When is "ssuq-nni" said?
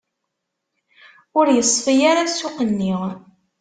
2.31-2.93